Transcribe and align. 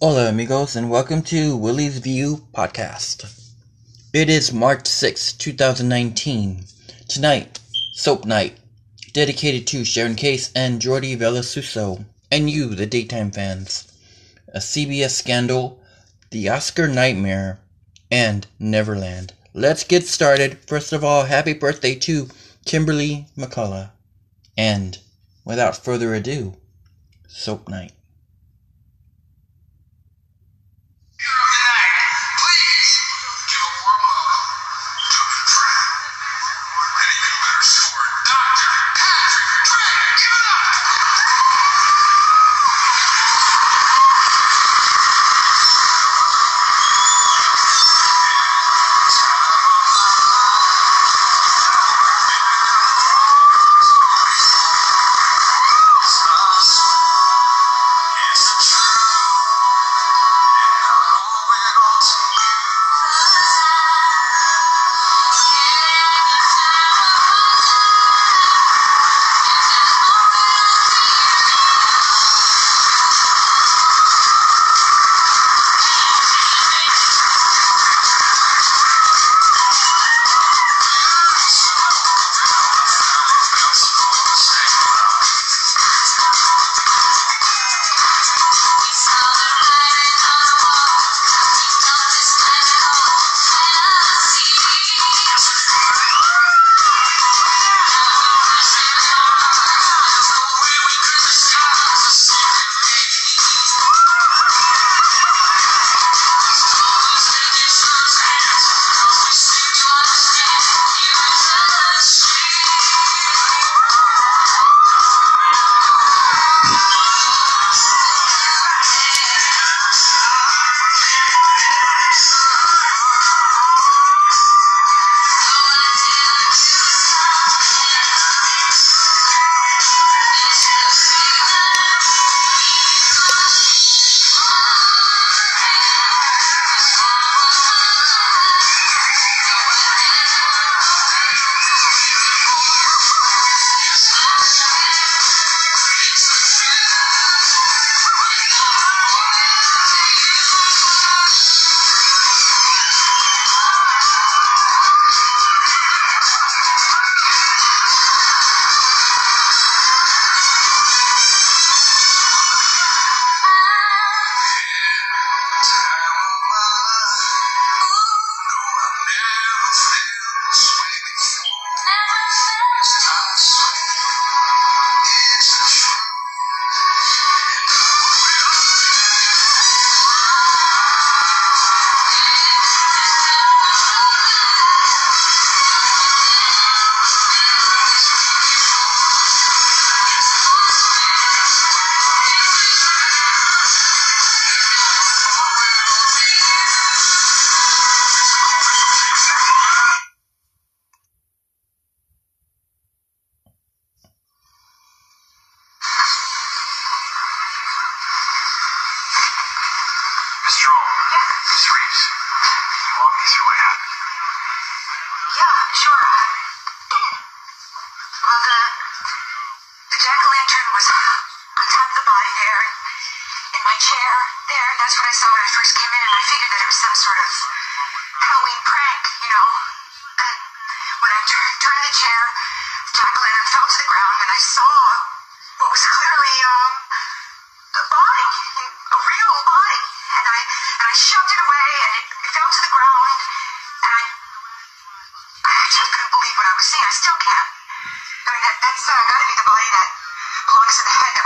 Hola, 0.00 0.28
amigos, 0.28 0.76
and 0.76 0.90
welcome 0.90 1.22
to 1.22 1.56
Willie's 1.56 1.98
View 1.98 2.46
podcast. 2.54 3.50
It 4.12 4.30
is 4.30 4.52
March 4.52 4.86
6, 4.86 5.32
2019. 5.32 6.64
Tonight, 7.08 7.58
Soap 7.94 8.24
Night, 8.24 8.58
dedicated 9.12 9.66
to 9.66 9.84
Sharon 9.84 10.14
Case 10.14 10.52
and 10.54 10.80
Jordi 10.80 11.18
Vilasuso, 11.18 12.04
and 12.30 12.48
you, 12.48 12.76
the 12.76 12.86
daytime 12.86 13.32
fans. 13.32 13.92
A 14.54 14.60
CBS 14.60 15.10
scandal, 15.10 15.82
The 16.30 16.48
Oscar 16.48 16.86
Nightmare, 16.86 17.58
and 18.08 18.46
Neverland. 18.60 19.32
Let's 19.52 19.82
get 19.82 20.06
started. 20.06 20.58
First 20.68 20.92
of 20.92 21.02
all, 21.02 21.24
happy 21.24 21.54
birthday 21.54 21.96
to 21.96 22.28
Kimberly 22.64 23.26
McCullough. 23.36 23.90
And 24.56 24.96
without 25.44 25.76
further 25.76 26.14
ado, 26.14 26.54
Soap 27.26 27.68
Night. 27.68 27.90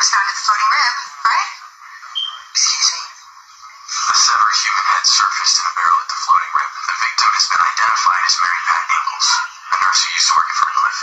Was 0.03 0.11
found 0.11 0.27
at 0.27 0.35
the 0.35 0.43
floating 0.43 0.71
rib, 0.75 0.95
right? 1.31 1.51
Excuse 2.59 2.91
me. 2.91 3.03
The 3.07 4.19
severed 4.19 4.57
human 4.59 4.87
head 4.91 5.05
surfaced 5.07 5.63
in 5.63 5.67
a 5.71 5.75
barrel 5.79 6.03
at 6.03 6.11
the 6.11 6.19
floating 6.27 6.53
rib. 6.59 6.71
The 6.91 6.99
victim 7.07 7.31
has 7.39 7.47
been 7.47 7.63
identified 7.63 8.23
as 8.27 8.35
Mary 8.43 8.63
Pat 8.67 8.83
Ingalls, 8.83 9.31
a 9.63 9.77
nurse 9.79 10.03
who 10.03 10.11
used 10.11 10.27
to 10.27 10.35
work 10.35 10.49
at 10.51 10.59
Ferncliff. 10.59 10.99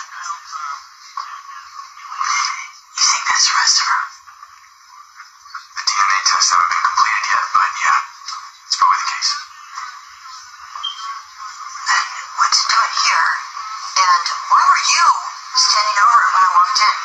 You 3.00 3.06
think 3.07 3.23
that's 3.23 3.47
the 3.47 3.56
rest 3.56 3.77
of 3.79 3.85
her? 3.88 4.01
The 5.79 5.83
DNA 5.88 6.19
tests 6.19 6.51
haven't 6.51 6.71
been 6.75 6.83
completed 6.91 7.23
yet, 7.31 7.45
but 7.56 7.71
yeah, 7.79 8.00
it's 8.68 8.75
probably 8.83 9.00
the 9.00 9.09
case. 9.15 9.31
Then 11.88 12.03
what's 12.35 12.62
doing 12.68 12.95
here? 13.07 13.27
And 13.95 14.25
why 14.51 14.59
were 14.59 14.83
you 14.91 15.06
standing 15.56 15.97
over 16.03 16.19
it 16.19 16.31
when 16.35 16.44
I 16.44 16.51
walked 16.51 16.83
in? 16.83 16.97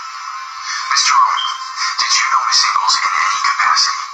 Mr. 0.94 1.14
Rowan, 1.14 1.53
did 2.04 2.18
you 2.18 2.24
know 2.28 2.44
Miss 2.44 2.60
Ingalls 2.68 2.96
in 3.00 3.12
any 3.16 3.40
capacity? 3.48 4.13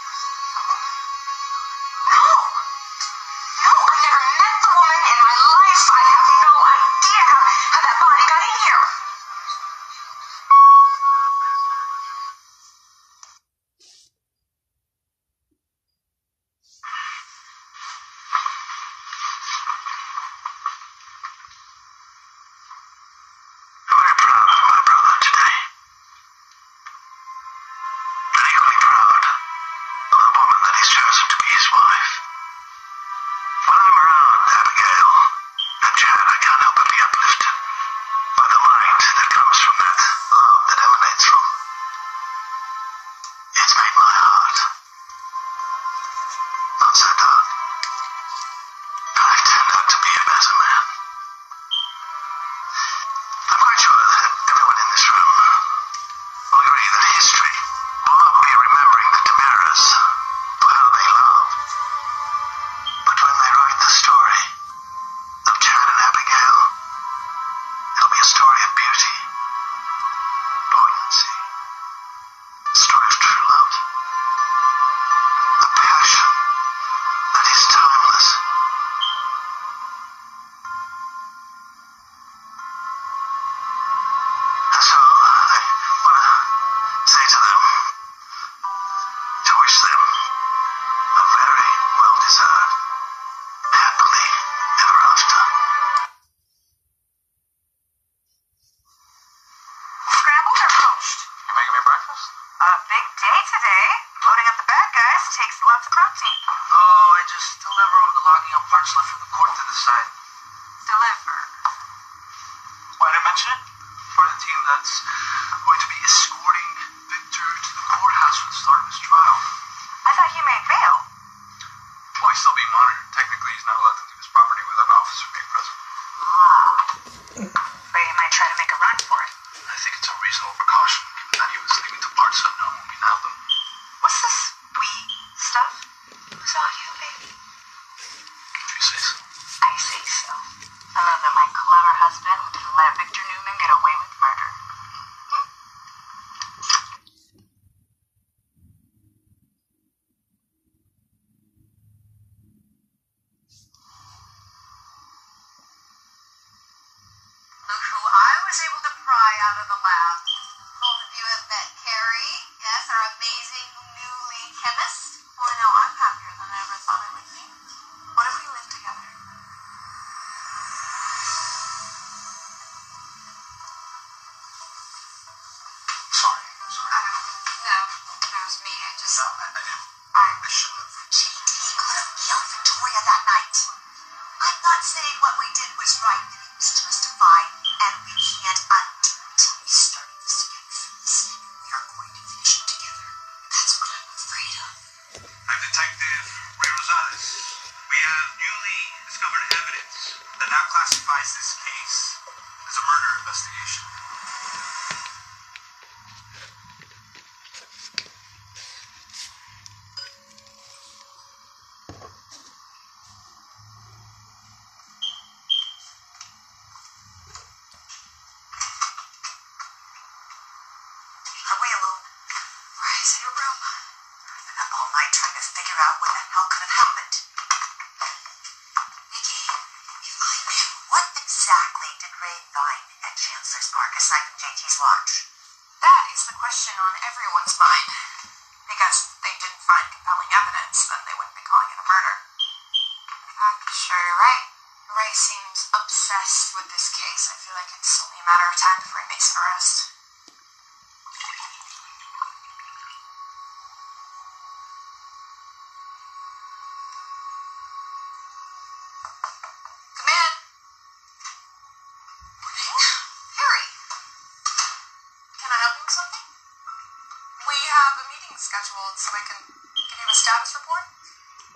scheduled 268.40 268.96
so 268.96 269.12
I 269.12 269.20
can 269.28 269.40
give 269.76 270.00
you 270.00 270.08
a 270.08 270.16
status 270.16 270.56
report. 270.56 270.88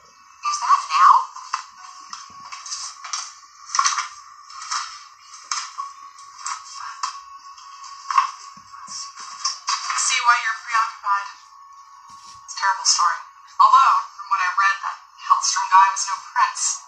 Is 0.05 0.57
that 0.61 0.81
now? 0.93 1.13
See 9.97 10.21
why 10.29 10.37
you're 10.45 10.61
preoccupied. 10.61 11.29
It's 12.45 12.53
a 12.53 12.59
terrible 12.61 12.85
story. 12.85 13.21
Although, 13.65 13.97
from 14.21 14.27
what 14.29 14.45
I 14.45 14.53
read, 14.53 14.77
that 14.85 14.97
Hellstrom 15.25 15.65
guy 15.73 15.89
was 15.89 16.05
no 16.05 16.21
prince. 16.21 16.84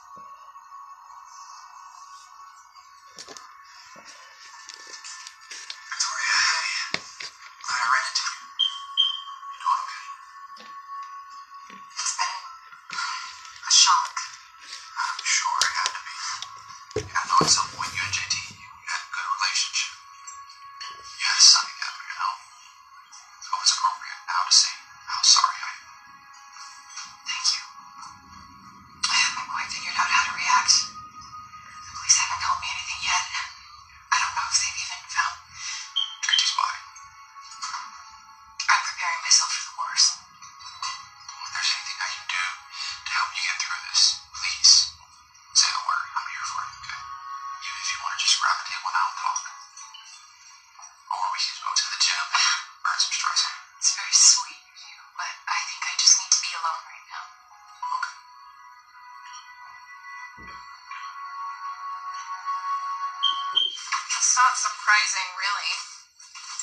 It's 64.36 64.44
not 64.44 64.68
surprising, 64.68 65.28
really. 65.40 65.72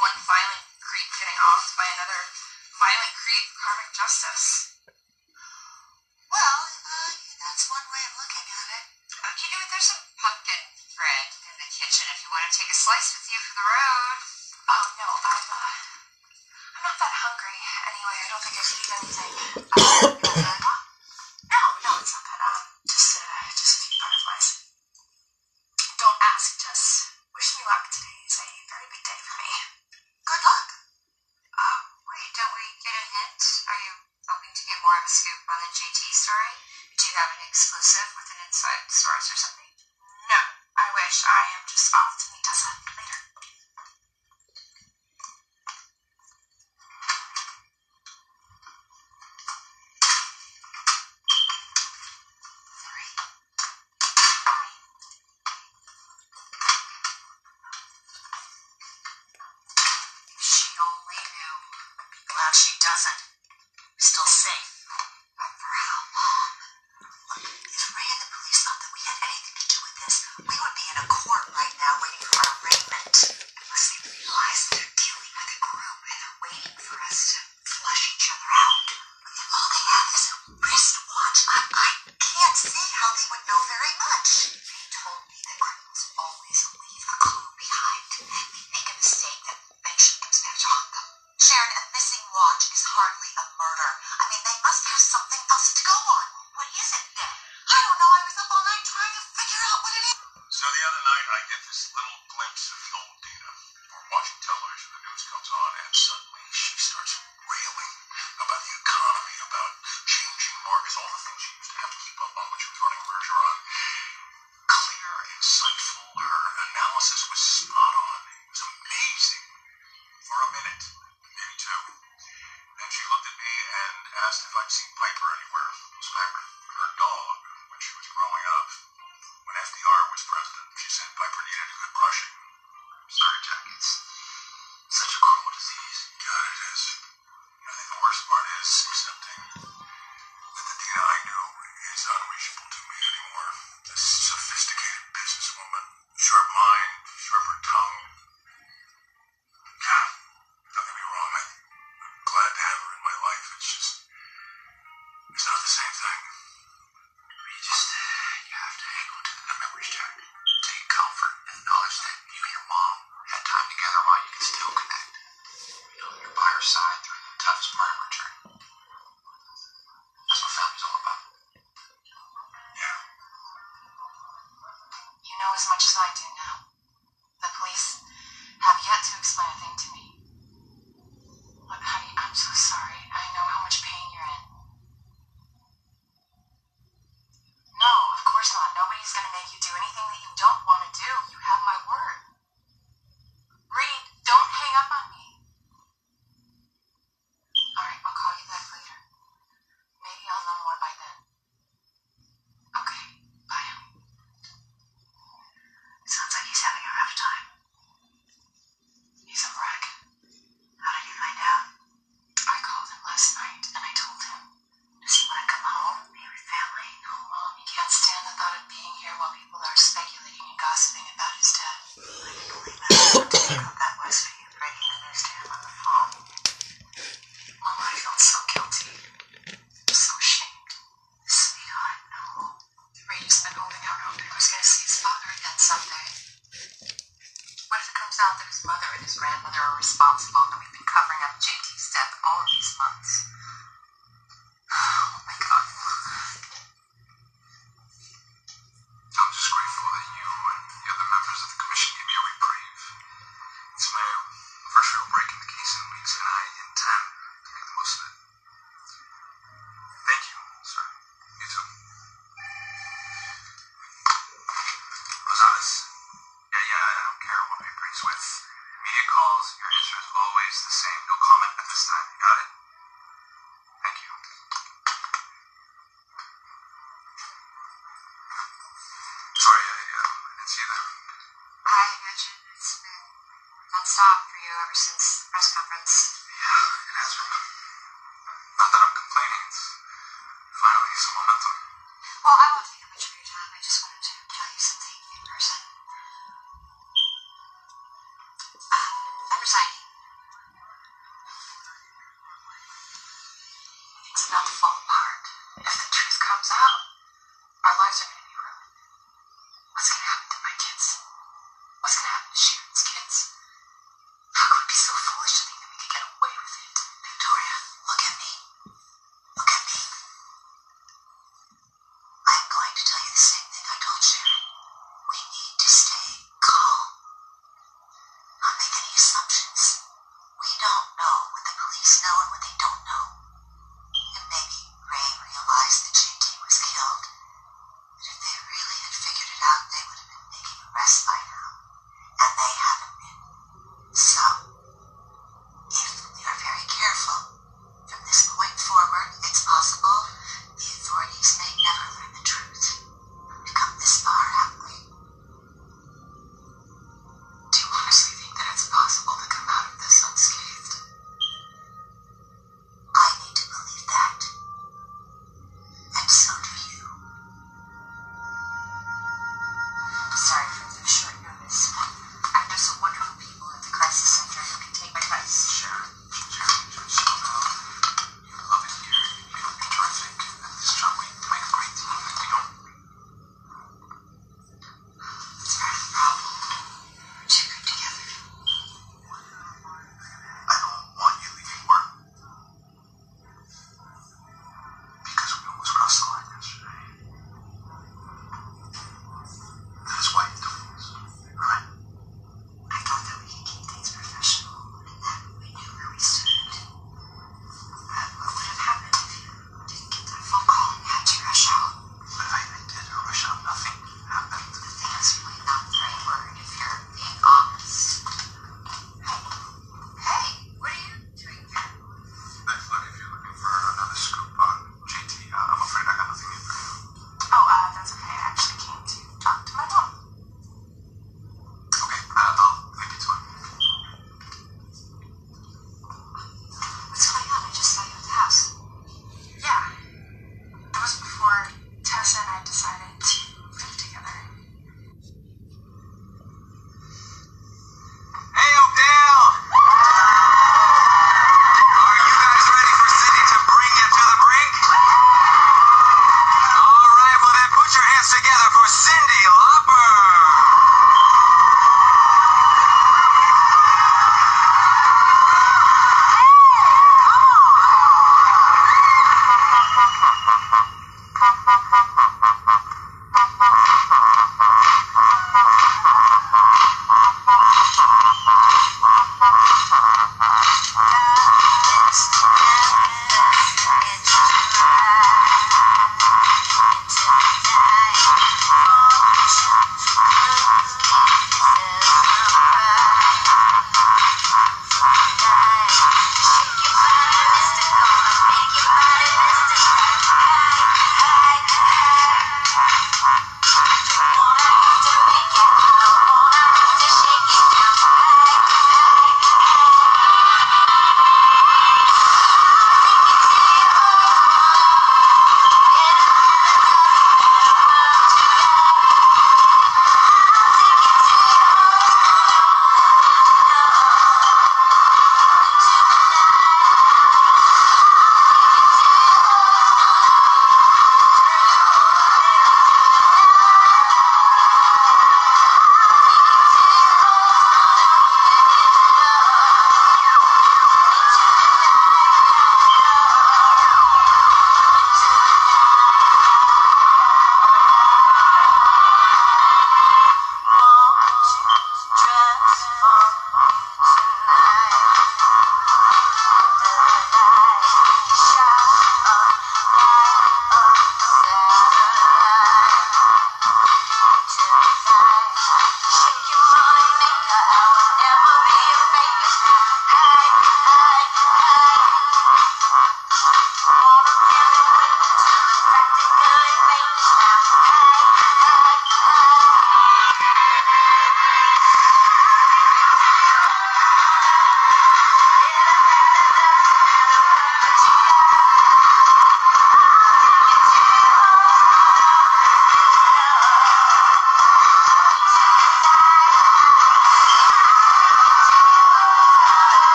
One 0.00 0.16
violent 0.24 0.64
creep 0.80 1.04
getting 1.20 1.36
off 1.36 1.76
by 1.76 1.84
another 2.00 2.16
violent 2.80 3.12
creep, 3.12 3.44
karmic 3.60 3.92
justice. 3.92 4.67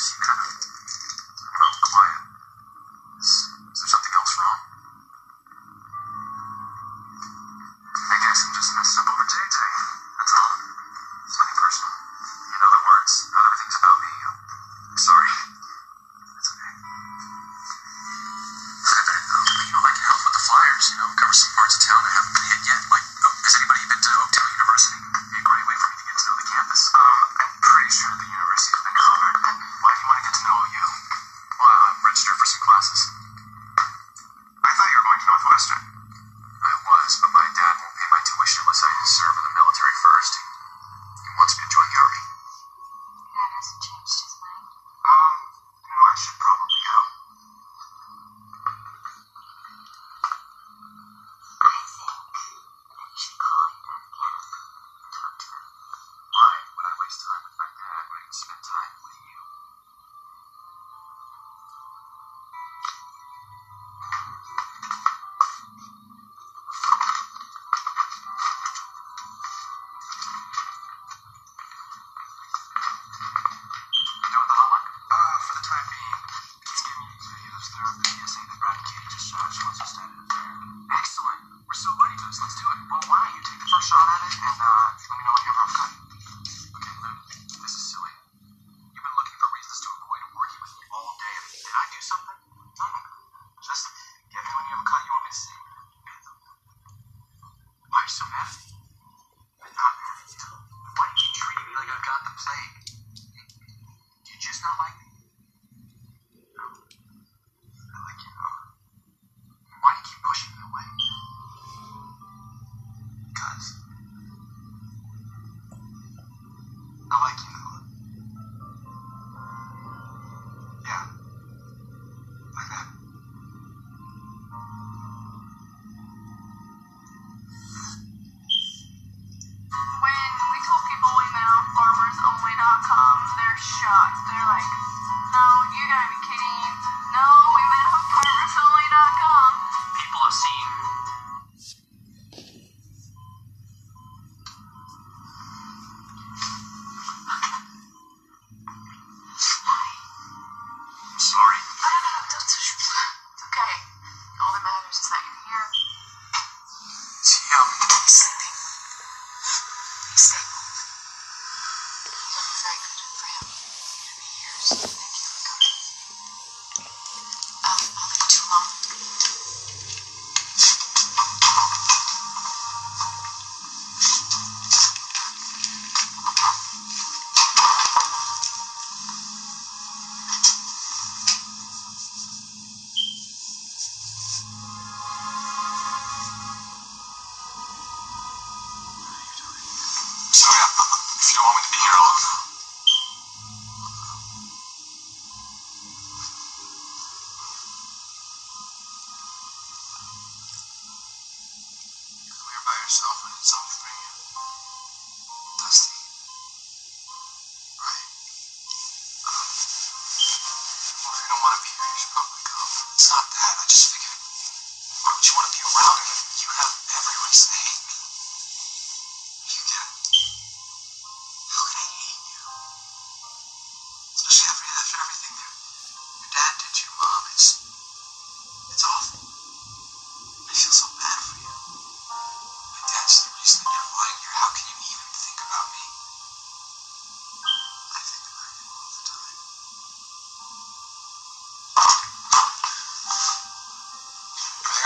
You 0.00 0.79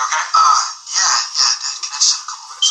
okay? 0.02 0.24
Uh, 0.35 0.59
yeah, 0.90 1.14
yeah, 1.38 1.54
Dad. 1.62 1.76
Can 1.83 1.92
I 1.94 1.98
just 2.02 2.12
have 2.14 2.24
a 2.24 2.28
couple 2.30 2.46
minutes? 2.50 2.70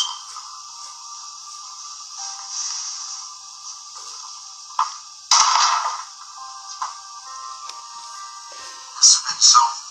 This 9.00 9.10
has 9.14 9.22
been 9.28 9.40
so 9.40 9.83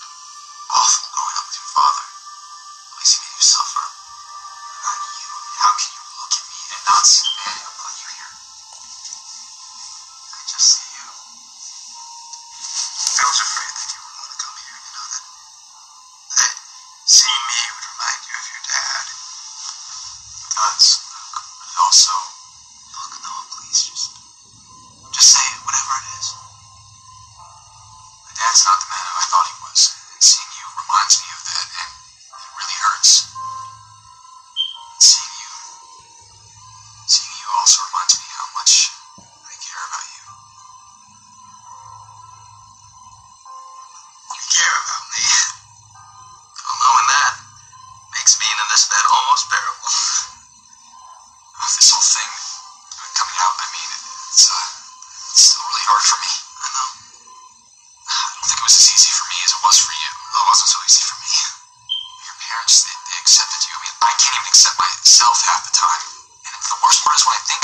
was 59.74 59.82
for 59.82 59.96
you. 59.98 60.10
It 60.14 60.44
wasn't 60.46 60.70
so 60.70 60.78
easy 60.86 61.02
for 61.02 61.18
me. 61.18 61.34
Your 61.34 62.36
parents, 62.46 62.86
they, 62.86 62.94
they 62.94 63.18
accepted 63.26 63.58
you. 63.66 63.74
I 63.74 63.78
mean, 63.82 63.94
I 64.06 64.12
can't 64.22 64.36
even 64.38 64.50
accept 64.54 64.78
myself 64.78 65.34
half 65.50 65.66
the 65.66 65.74
time. 65.74 66.02
And 66.46 66.62
the 66.62 66.78
worst 66.78 67.02
part 67.02 67.18
is 67.18 67.26
when 67.26 67.34
I 67.34 67.42
think 67.42 67.62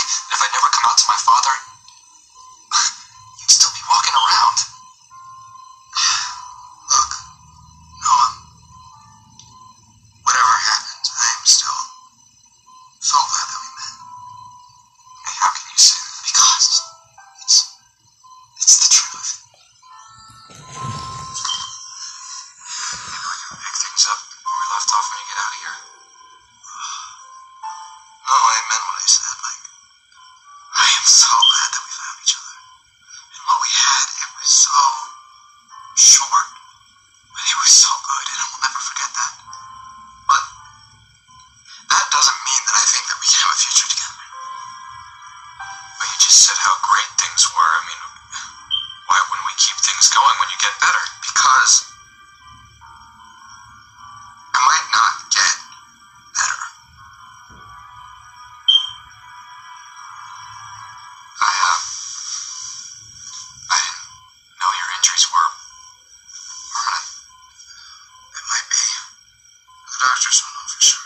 Doctors 70.20 70.44
don't 70.44 70.52
know. 70.52 71.00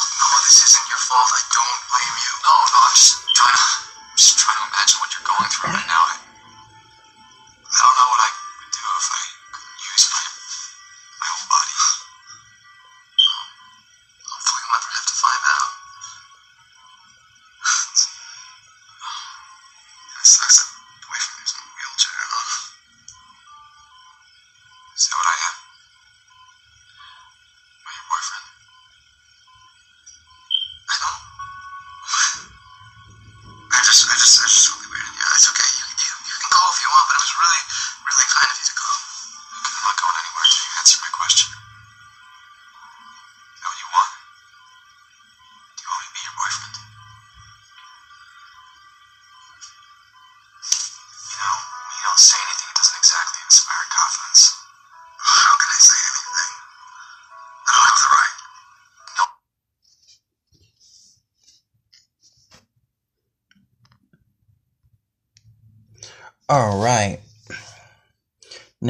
No, 0.00 0.24
oh, 0.32 0.40
this 0.48 0.64
isn't 0.64 0.88
your 0.88 0.96
fault. 0.96 1.28
I 1.28 1.44
don't 1.52 1.80
blame 1.92 2.16
you. 2.24 2.32
No, 2.40 2.56
no, 2.72 2.78
I'm 2.88 2.96
just 2.96 3.20
trying 3.36 3.52
to, 3.52 3.68
I'm 4.00 4.16
just 4.16 4.40
trying 4.40 4.56
to 4.56 4.64
imagine 4.72 4.96
what 5.04 5.12
you're 5.12 5.28
going 5.28 5.48
through 5.52 5.76
right 5.76 5.84
now. 5.84 6.08
I 6.08 6.33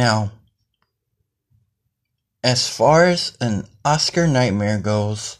Now, 0.04 0.32
as 2.42 2.68
far 2.68 3.06
as 3.06 3.38
an 3.40 3.66
Oscar 3.86 4.26
nightmare 4.26 4.78
goes, 4.78 5.38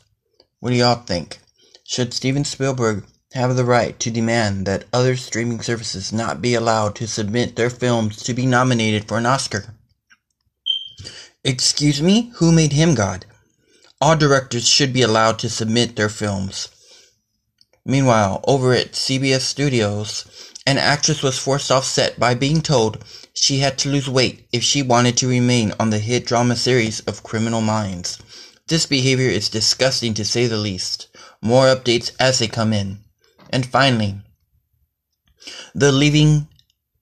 what 0.59 0.71
do 0.71 0.77
y'all 0.77 1.05
think? 1.05 1.39
Should 1.87 2.15
Steven 2.15 2.47
Spielberg 2.47 3.05
have 3.35 3.57
the 3.57 3.65
right 3.67 4.01
to 4.01 4.11
demand 4.11 4.65
that 4.65 4.87
other 4.91 5.17
streaming 5.17 5.61
services 5.61 6.15
not 6.15 6.41
be 6.41 6.55
allowed 6.55 6.95
to 6.95 7.07
submit 7.07 7.57
their 7.57 7.69
films 7.69 8.23
to 8.23 8.33
be 8.33 8.47
nominated 8.47 9.07
for 9.07 9.19
an 9.19 9.27
Oscar? 9.27 9.75
Excuse 11.45 12.01
me? 12.01 12.33
Who 12.37 12.51
made 12.51 12.73
him 12.73 12.95
God? 12.95 13.27
All 14.01 14.17
directors 14.17 14.67
should 14.67 14.95
be 14.95 15.03
allowed 15.03 15.39
to 15.41 15.51
submit 15.51 15.95
their 15.95 16.09
films. 16.09 16.69
Meanwhile, 17.85 18.43
over 18.45 18.73
at 18.73 18.93
CBS 18.93 19.43
Studios, 19.43 20.25
an 20.67 20.79
actress 20.79 21.23
was 21.23 21.39
forced 21.39 21.71
off 21.71 21.85
set 21.85 22.19
by 22.19 22.33
being 22.33 22.62
told 22.62 23.05
she 23.45 23.59
had 23.59 23.76
to 23.76 23.90
lose 23.90 24.09
weight 24.09 24.49
if 24.53 24.62
she 24.64 24.80
wanted 24.80 25.18
to 25.18 25.28
remain 25.28 25.70
on 25.78 25.90
the 25.90 25.99
hit 25.99 26.24
drama 26.24 26.57
series 26.57 27.01
of 27.01 27.22
Criminal 27.22 27.61
Minds. 27.61 28.18
This 28.68 28.86
behavior 28.86 29.28
is 29.28 29.51
disgusting 29.51 30.14
to 30.14 30.24
say 30.24 30.47
the 30.47 30.57
least. 30.57 31.09
More 31.42 31.66
updates 31.66 32.12
as 32.18 32.38
they 32.38 32.49
come 32.49 32.72
in. 32.72 33.01
And 33.51 33.66
finally, 33.66 34.22
the 35.74 35.92
Leaving 35.92 36.49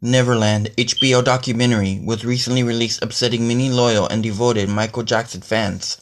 Neverland 0.01 0.71
HBO 0.77 1.23
documentary 1.23 2.01
was 2.05 2.25
recently 2.25 2.65
released 2.65 3.05
upsetting 3.05 3.47
many 3.47 3.71
loyal 3.71 4.09
and 4.09 4.21
devoted 4.21 4.69
Michael 4.69 5.05
Jackson 5.05 5.43
fans. 5.43 6.01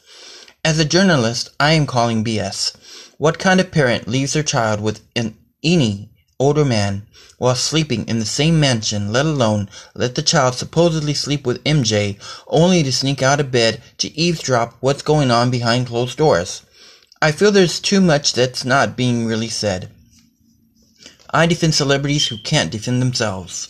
As 0.65 0.79
a 0.79 0.87
journalist, 0.87 1.51
I 1.61 1.73
am 1.73 1.87
calling 1.87 2.25
BS. 2.25 2.75
What 3.19 3.39
kind 3.39 3.61
of 3.61 3.71
parent 3.71 4.09
leaves 4.09 4.33
their 4.33 4.43
child 4.43 4.81
with 4.81 5.03
an 5.15 5.37
any 5.63 6.10
older 6.41 6.65
man 6.65 7.07
while 7.39 7.55
sleeping 7.55 8.09
in 8.09 8.19
the 8.19 8.27
same 8.27 8.59
mansion, 8.59 9.13
let 9.13 9.25
alone 9.25 9.69
let 9.95 10.17
the 10.17 10.23
child 10.23 10.55
supposedly 10.55 11.15
sleep 11.15 11.47
with 11.47 11.63
MJ, 11.65 12.19
only 12.49 12.83
to 12.83 12.93
sneak 12.93 13.23
out 13.23 13.39
of 13.39 13.53
bed 13.53 13.81
to 13.99 14.19
eavesdrop 14.19 14.77
what's 14.81 15.03
going 15.03 15.31
on 15.31 15.51
behind 15.51 15.87
closed 15.87 16.19
doors? 16.19 16.63
I 17.23 17.33
feel 17.33 17.53
there's 17.53 17.81
too 17.81 18.01
much 18.01 18.33
that's 18.33 18.65
not 18.65 18.97
being 18.97 19.27
really 19.27 19.49
said. 19.49 19.91
I 21.31 21.47
defend 21.47 21.75
celebrities 21.75 22.27
who 22.27 22.39
can't 22.39 22.73
defend 22.73 23.01
themselves. 23.01 23.69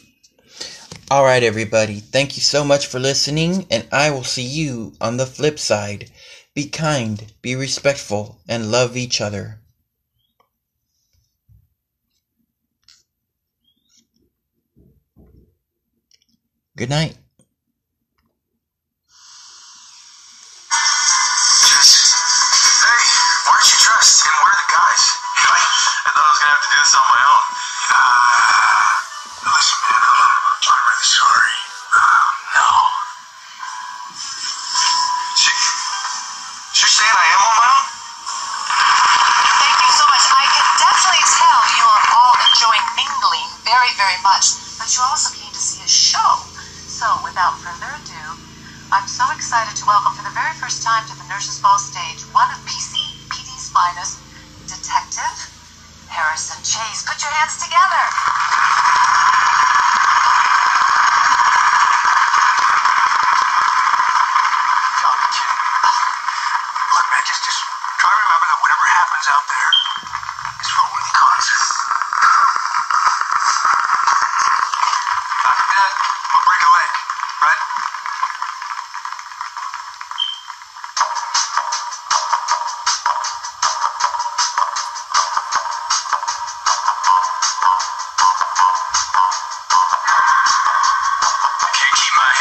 Alright, 1.11 1.43
everybody. 1.43 2.01
Thank 2.01 2.37
you 2.37 2.43
so 2.43 2.65
much 2.65 2.87
for 2.87 2.99
listening, 2.99 3.67
and 3.71 3.87
I 3.93 4.11
will 4.11 4.25
see 4.25 4.43
you 4.43 4.95
on 5.01 5.17
the 5.17 5.27
flip 5.27 5.59
side. 5.59 6.11
Be 6.55 6.69
kind, 6.69 7.33
be 7.43 7.55
respectful, 7.55 8.41
and 8.49 8.73
love 8.73 8.97
each 8.97 9.21
other. 9.21 9.60
Good 16.81 16.89
night. 16.89 17.15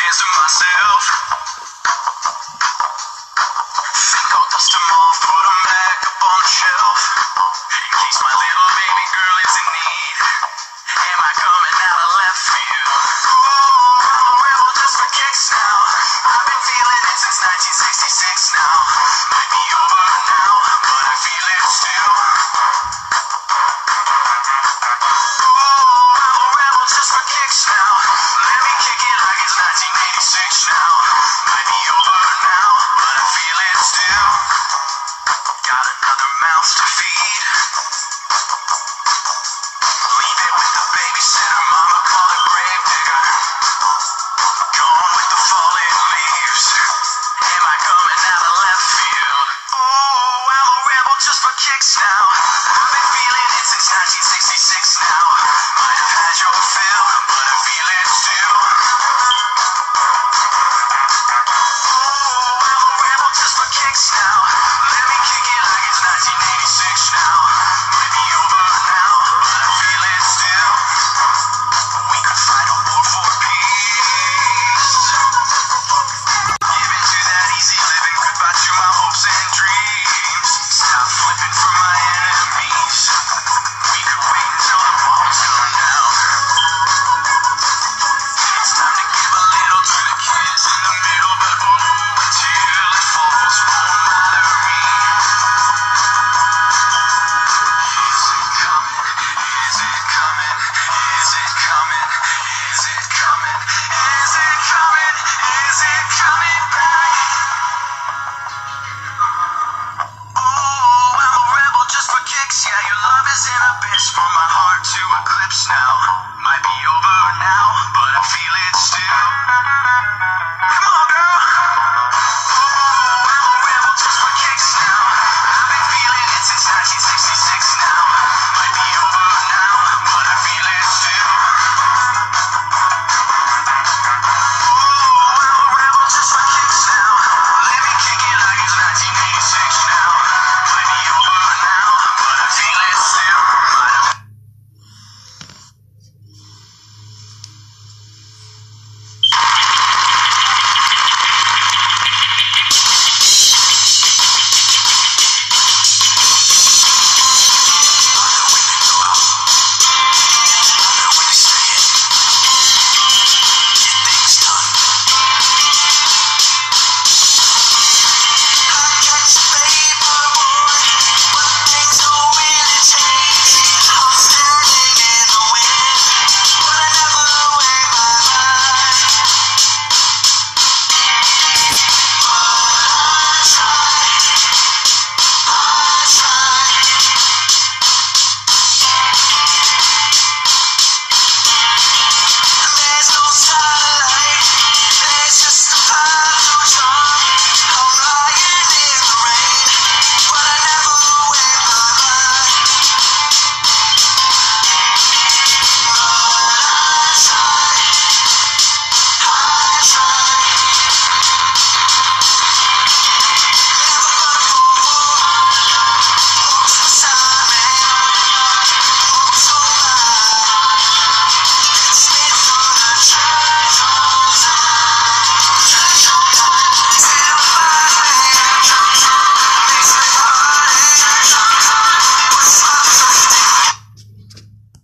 Hands 0.10 0.18
to 0.18 0.26
myself. 0.42 0.59